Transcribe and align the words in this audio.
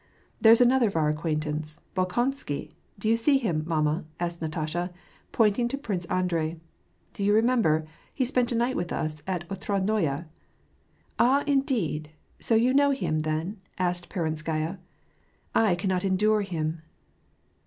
•"There's 0.41 0.61
another 0.61 0.87
of 0.87 0.95
our 0.95 1.09
acquaintance— 1.09 1.79
Bolkonsky— 1.95 2.71
do 2.97 3.07
you 3.07 3.15
see 3.15 3.37
him, 3.37 3.63
mamma?" 3.67 4.03
asked 4.19 4.41
Natasha, 4.41 4.91
pointing 5.31 5.67
to 5.67 5.77
Prince 5.77 6.05
Andrei." 6.05 6.59
Do 7.13 7.23
you 7.23 7.35
remember? 7.35 7.85
he 8.11 8.25
spent 8.25 8.51
a 8.51 8.55
night 8.55 8.75
with 8.75 8.91
us 8.91 9.21
at 9.27 9.47
Otradnoye."" 9.49 10.25
Ah, 11.19 11.43
indeed! 11.45 12.09
so 12.39 12.55
you 12.55 12.73
know 12.73 12.89
him, 12.89 13.19
then?" 13.19 13.61
asked 13.89 14.09
Peronskaya." 14.09 14.79
I 15.69 15.75
cannot 15.75 16.03
endure 16.03 16.41
him. 16.41 16.81